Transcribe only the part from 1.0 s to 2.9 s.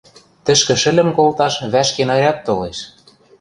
колташ вӓшке наряд толеш...